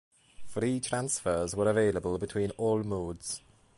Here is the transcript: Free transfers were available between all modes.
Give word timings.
Free 0.47 0.79
transfers 0.79 1.55
were 1.55 1.69
available 1.69 2.17
between 2.17 2.49
all 2.57 2.81
modes. 2.81 3.39